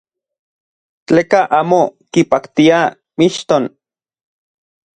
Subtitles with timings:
[1.07, 2.79] Tleka amo kipaktia
[3.17, 3.63] mixton.